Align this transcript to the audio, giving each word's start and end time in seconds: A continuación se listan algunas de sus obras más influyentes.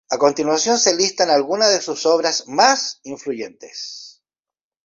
A 0.09 0.17
continuación 0.17 0.79
se 0.79 0.95
listan 0.95 1.29
algunas 1.29 1.69
de 1.71 1.79
sus 1.79 2.07
obras 2.07 2.45
más 2.47 3.01
influyentes. 3.03 4.23